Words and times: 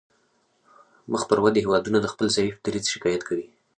مخ 1.11 1.21
پر 1.29 1.37
ودې 1.43 1.59
هیوادونه 1.63 1.97
د 2.01 2.05
خپل 2.13 2.27
ضعیف 2.35 2.55
دریځ 2.65 2.85
شکایت 2.93 3.21
کوي 3.29 3.47